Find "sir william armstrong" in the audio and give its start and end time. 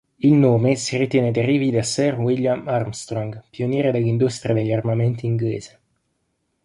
1.83-3.39